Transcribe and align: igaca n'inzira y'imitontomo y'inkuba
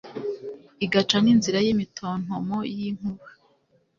igaca 0.85 1.17
n'inzira 1.21 1.57
y'imitontomo 1.65 2.57
y'inkuba 2.75 3.27